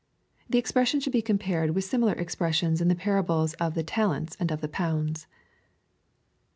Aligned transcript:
]This 0.49 0.57
expression 0.59 0.99
should 0.99 1.13
be 1.13 1.21
compared 1.21 1.75
with 1.75 1.83
similar 1.83 2.13
expressions 2.13 2.81
in 2.81 2.87
the 2.87 2.95
parables 2.95 3.53
of 3.59 3.75
the 3.75 3.83
talents 3.83 4.35
and 4.39 4.49
of 4.51 4.59
the 4.59 4.67
pounds. 4.67 5.27